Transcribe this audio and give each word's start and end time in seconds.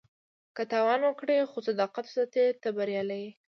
که 0.55 0.63
تاوان 0.71 1.01
وکړې 1.03 1.47
خو 1.49 1.57
صداقت 1.67 2.05
وساتې، 2.07 2.45
ته 2.61 2.69
بریالی 2.77 3.19
یې. 3.23 3.31